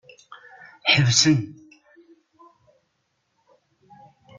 [0.93, 1.39] Ḥebsem!